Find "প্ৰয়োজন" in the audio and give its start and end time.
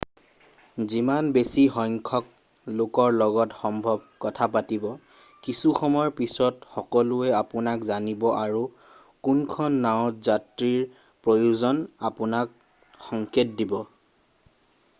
11.27-11.85